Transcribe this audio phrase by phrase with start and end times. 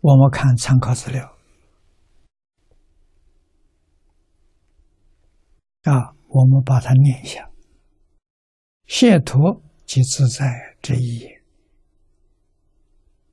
[0.00, 1.36] 我们看参考资料
[5.82, 7.50] 啊，我们把它念一下：
[8.86, 11.26] 解脱即自在之意。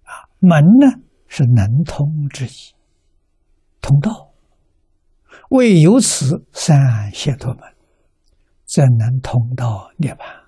[0.03, 2.75] 啊，门呢是能通之意，
[3.81, 4.33] 通道。
[5.49, 7.75] 为有此三解脱门，
[8.65, 10.47] 则能通到涅槃，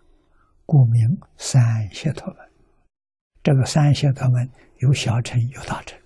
[0.65, 2.49] 故名三解脱门。
[3.41, 4.49] 这个三解脱门
[4.79, 5.97] 有小乘有大乘。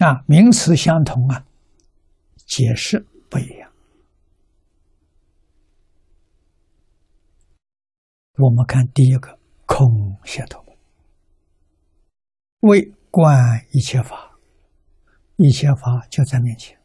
[0.00, 1.44] 啊，名词相同啊，
[2.46, 3.70] 解释不一样。
[8.38, 9.86] 我们看第一个空
[10.24, 10.74] 解脱门，
[12.60, 13.38] 为观
[13.72, 14.38] 一切法，
[15.36, 16.80] 一切法就在面前。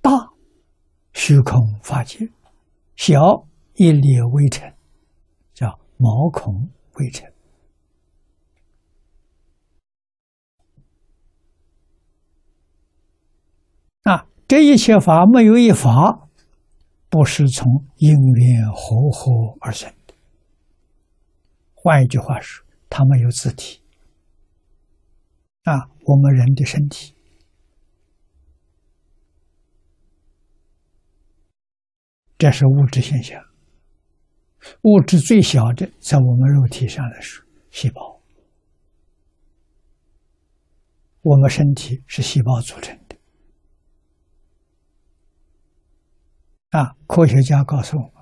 [0.00, 0.10] 大
[1.12, 2.30] 虚空法界，
[2.94, 4.72] 小一粒微尘，
[5.54, 7.28] 叫毛孔微尘。
[14.04, 16.26] 啊，这一切法没有一法
[17.10, 20.14] 不是从因缘和合而生的。
[21.74, 23.82] 换一句话说，它没有自体。
[25.64, 27.14] 啊，我们人的身体，
[32.38, 33.44] 这是物质现象。
[34.82, 38.18] 物质最小的，在我们肉体上来说，细胞。
[41.20, 42.98] 我们身体是细胞组成。
[46.70, 48.12] 啊，科学家告诉我们，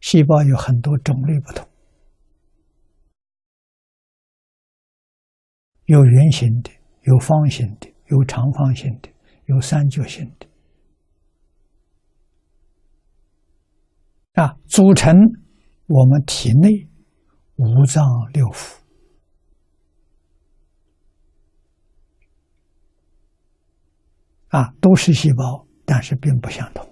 [0.00, 1.68] 细胞有很多种类不同，
[5.84, 6.70] 有圆形的，
[7.02, 9.08] 有方形的，有长方形的，
[9.46, 10.48] 有三角形的。
[14.32, 15.14] 啊，组成
[15.86, 16.88] 我们体内
[17.56, 18.78] 五脏六腑。
[24.48, 26.91] 啊，都是细胞，但是并不相同。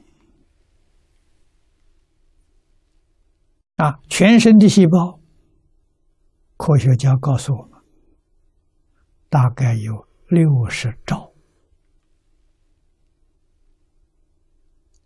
[4.08, 5.20] 全身的细胞，
[6.56, 7.80] 科学家告诉我们，
[9.28, 11.32] 大概有六十兆，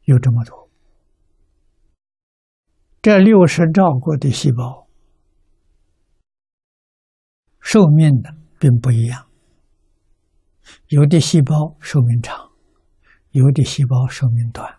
[0.05, 0.69] 有这么多。
[3.01, 4.89] 这六十兆个的细胞，
[7.61, 9.27] 寿命的并不一样，
[10.89, 12.51] 有的细胞寿命长，
[13.31, 14.79] 有的细胞寿命短。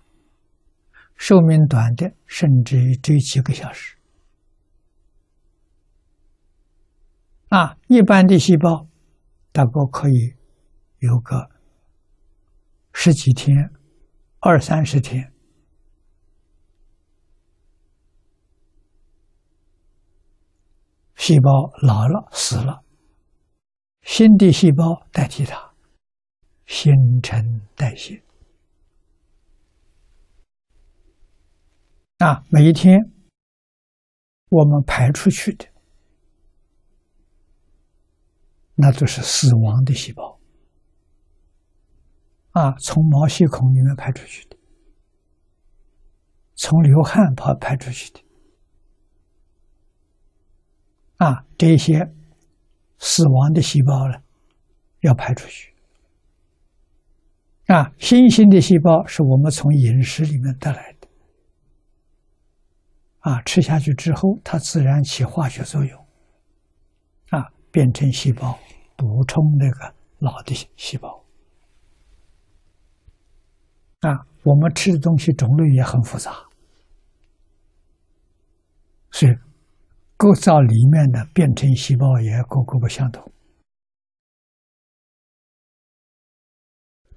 [1.18, 3.95] 寿命短的，甚至于只有几个小时。
[7.50, 8.88] 啊，一般的细胞
[9.52, 10.36] 大概可以
[11.00, 11.50] 有个
[12.92, 13.72] 十几天、
[14.40, 15.32] 二三十天，
[21.16, 21.50] 细胞
[21.82, 22.84] 老了死了，
[24.02, 25.74] 新的细胞代替它，
[26.66, 28.22] 新陈代谢。
[32.18, 32.98] 啊，每一天
[34.50, 35.68] 我们排出去的，
[38.76, 40.40] 那都是死亡的细胞。
[42.52, 44.56] 啊，从毛细孔里面排出去的，
[46.56, 48.22] 从流汗排排出去的，
[51.18, 52.14] 啊，这些
[52.98, 54.22] 死亡的细胞呢，
[55.02, 55.74] 要排出去。
[57.68, 61.08] 啊，新兴的细胞是我们从饮食里面得来的。
[63.20, 66.05] 啊，吃下去之后，它自然起化学作用，
[67.76, 68.58] 变成细胞，
[68.96, 71.26] 补充那个老的细胞。
[74.00, 76.32] 啊，我们吃的东西种类也很复杂，
[79.12, 79.34] 所以
[80.16, 83.30] 构造里面的变成细胞也各个不相同，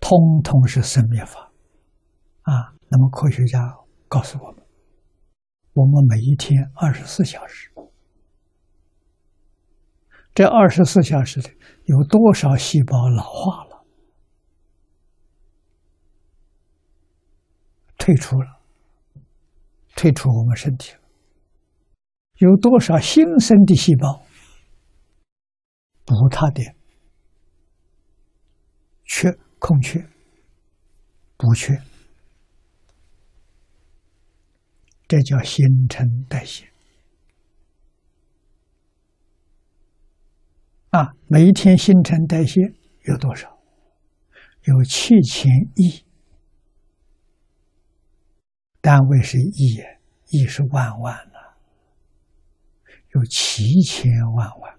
[0.01, 1.53] 通通是生灭法。
[2.43, 3.61] 啊，那么科学家
[4.09, 4.67] 告诉我们。
[5.75, 7.71] 我们每一天二十四小时，
[10.39, 11.49] 这二十四小时里
[11.87, 13.85] 有多少细胞老化了、
[17.99, 18.61] 退出了、
[19.97, 21.01] 退出我们身体了？
[22.37, 24.23] 有多少新生的细胞
[26.05, 26.63] 补它的
[29.07, 30.09] 缺空缺、
[31.37, 31.83] 补缺？
[35.09, 36.71] 这叫新陈代谢
[40.99, 41.15] 啊！
[41.29, 42.61] 每一天新陈代谢
[43.05, 43.57] 有多少？
[44.65, 46.05] 有七千亿，
[48.81, 49.81] 单位是亿，
[50.27, 51.57] 亿是万万了。
[53.15, 54.77] 有七千万万，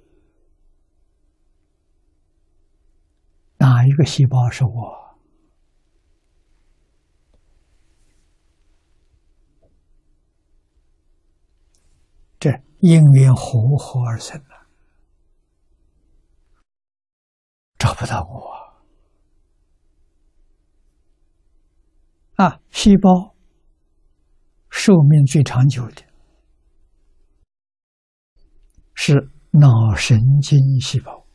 [3.58, 5.18] 哪一个细胞是我？
[12.38, 14.59] 这因缘和合而生的，
[17.90, 18.54] 找不到我
[22.36, 22.62] 啊！
[22.70, 23.36] 细胞
[24.70, 26.04] 寿命最长久的
[28.94, 31.26] 是脑神经细胞，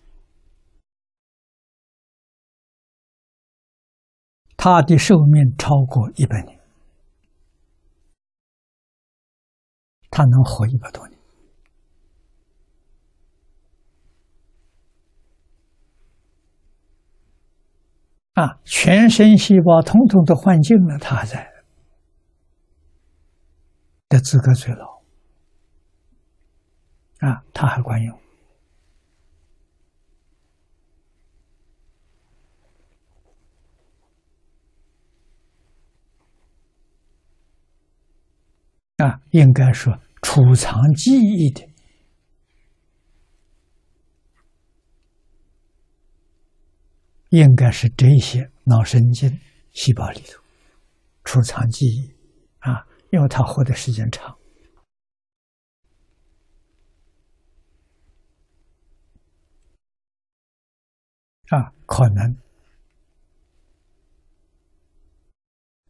[4.56, 6.60] 它的寿命超过一百年。
[10.08, 11.13] 他能活一百多年
[18.34, 18.60] 啊！
[18.64, 21.52] 全身细胞统统都换净了，他还在
[24.08, 25.00] 的资格最老
[27.20, 28.18] 啊，他还管用
[38.98, 39.98] 啊，应该说。
[40.22, 41.68] 储藏记忆的，
[47.34, 49.40] 应该是这些脑神经
[49.72, 50.40] 细胞里头
[51.24, 52.14] 储藏记忆
[52.60, 54.38] 啊，因为它活的时间长
[61.48, 62.36] 啊，可能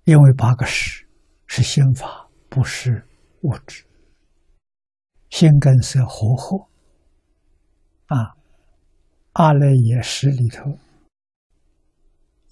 [0.05, 1.07] 因为八个识
[1.47, 3.07] 是心法，不是
[3.43, 3.85] 物质。
[5.29, 6.69] 心根色和合
[8.07, 8.35] 啊，
[9.33, 10.79] 阿赖耶识里头，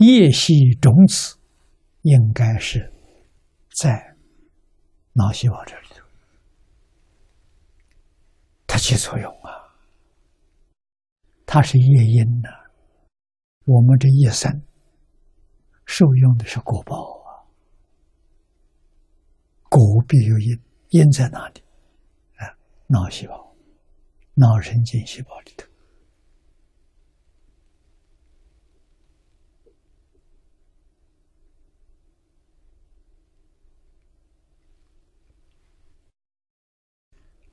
[0.02, 1.38] 叶系种子
[2.02, 2.93] 应该是
[3.72, 4.16] 在
[5.12, 6.04] 脑细胞这里头，
[8.66, 9.78] 它起作用啊，
[11.46, 12.49] 它是业因呐。
[13.64, 14.50] 我们这一生
[15.87, 17.46] 受用的是果报啊，
[19.70, 21.62] 果必有因，因在哪里？
[22.38, 22.58] 啊
[22.88, 23.54] 脑细胞、
[24.34, 25.64] 脑神经细胞里头，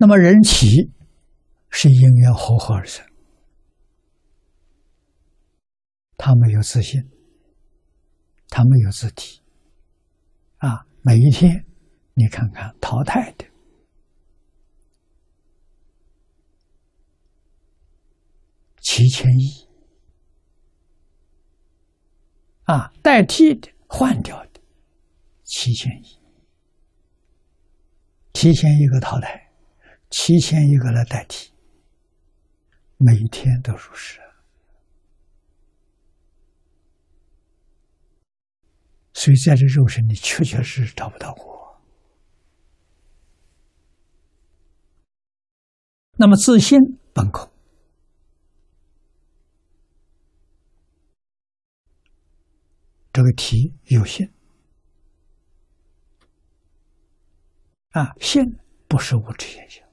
[0.01, 0.93] 那么人体
[1.69, 3.05] 是因缘和合而生，
[6.15, 7.01] 他没有自信，
[8.47, 9.41] 他没有自体，
[10.59, 11.65] 啊，每一天
[12.13, 13.45] 你看看淘汰的。
[18.79, 19.67] 七千亿
[22.63, 24.61] 啊，代替的换掉的
[25.43, 26.21] 七千亿，
[28.31, 29.48] 提前一个淘汰，
[30.09, 31.51] 七千一个来代替，
[32.97, 34.19] 每天都如是，
[39.13, 41.81] 所以在这肉身里确确实实找不到我。
[46.13, 46.77] 那么自信
[47.13, 47.49] 本空。
[53.11, 54.31] 这个题有限
[57.91, 58.45] 啊，限
[58.87, 59.88] 不是物质现象，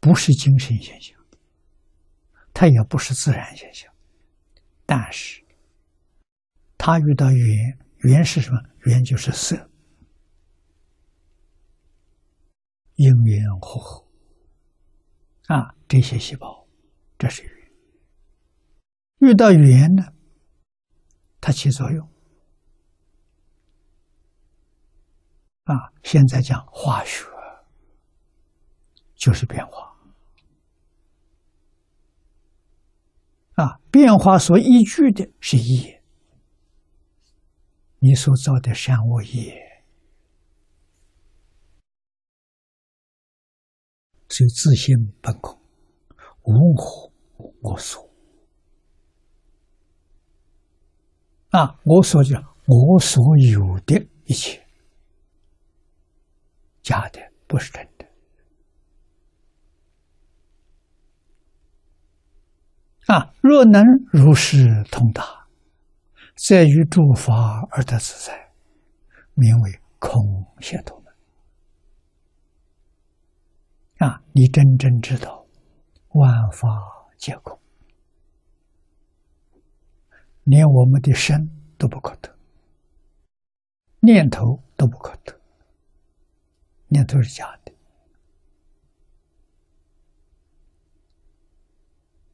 [0.00, 1.18] 不是精神现象，
[2.54, 3.92] 它也不是自然现象，
[4.86, 5.44] 但是
[6.76, 8.60] 它遇到缘，缘是什么？
[8.84, 9.68] 缘就是色，
[12.94, 14.06] 因缘和合
[15.46, 16.66] 啊，这些细胞，
[17.18, 17.52] 这是缘。
[19.18, 20.14] 遇到缘呢，
[21.40, 22.08] 它起作用
[25.64, 25.92] 啊。
[26.04, 27.26] 现在讲化学，
[29.16, 29.87] 就是变化
[33.62, 33.80] 啊。
[33.90, 36.02] 变化所依据的是业，
[37.98, 39.82] 你所造的善恶业，
[44.28, 45.58] 所以自性本空，
[46.42, 46.52] 无
[47.36, 48.06] 我我所。
[51.50, 51.80] 啊！
[51.82, 54.62] 我所讲，我所有的一切，
[56.82, 57.97] 假的，不是真的。
[63.08, 63.32] 啊！
[63.40, 65.48] 若能如是通达，
[66.36, 68.52] 在于诸法而得自在，
[69.32, 70.20] 名为空
[70.60, 71.14] 解脱门。
[74.06, 74.22] 啊！
[74.32, 75.46] 你真正知道，
[76.08, 76.68] 万法
[77.16, 77.58] 皆空。
[80.44, 81.48] 连我们的身
[81.78, 82.36] 都不可得，
[84.00, 85.40] 念头都不可得，
[86.88, 87.72] 念头是假的。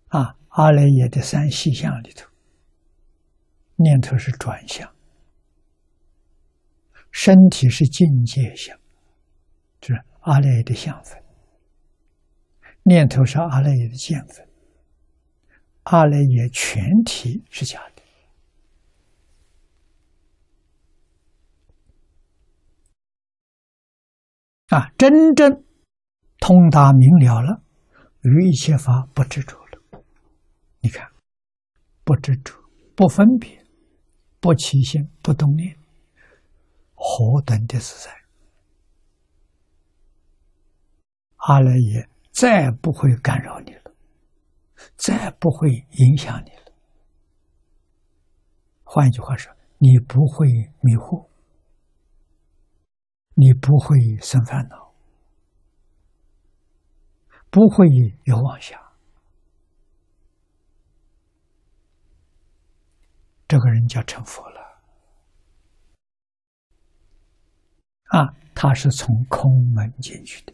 [0.08, 2.30] 啊，阿赖耶的三细相里头，
[3.74, 4.88] 念头是转向，
[7.10, 8.78] 身体是境界相，
[9.80, 11.20] 就是阿赖耶的相分；
[12.84, 14.48] 念头是阿赖耶的见分。
[15.82, 18.02] 阿赖耶全体是假的。
[24.68, 25.64] 啊，真正
[26.38, 27.60] 通达明了了，
[28.20, 29.63] 于一切法不执着。
[30.84, 31.10] 你看，
[32.04, 32.52] 不执着，
[32.94, 33.64] 不分别，
[34.38, 35.74] 不起心，不动念，
[36.94, 38.14] 何等的自在！
[41.36, 43.94] 阿赖耶再不会干扰你了，
[44.96, 46.72] 再不会影响你了。
[48.82, 50.46] 换一句话说，你不会
[50.82, 51.26] 迷惑。
[53.36, 54.92] 你不会生烦恼，
[57.48, 57.88] 不会
[58.24, 58.78] 有妄想，
[63.54, 64.60] 这个人叫成佛了。
[68.06, 70.52] 啊，他是从空门进去的。